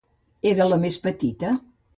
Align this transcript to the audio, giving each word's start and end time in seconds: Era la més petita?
Era 0.53 0.67
la 0.71 0.79
més 0.87 0.99
petita? 1.05 1.57